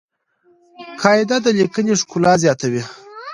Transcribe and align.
قاعده 1.01 1.37
د 1.45 1.47
لیکني 1.57 1.93
ښکلا 2.01 2.33
زیاتوي. 2.43 2.83